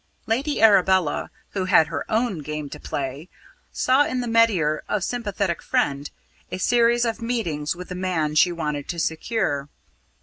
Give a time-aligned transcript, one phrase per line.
[0.25, 3.29] Lady Arabella, who had her own game to play,
[3.71, 6.09] saw in the metier of sympathetic friend,
[6.51, 9.69] a series of meetings with the man she wanted to secure.